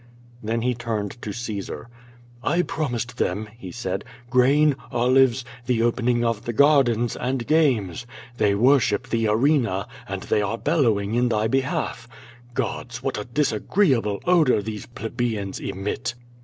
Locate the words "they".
8.37-8.55, 10.23-10.41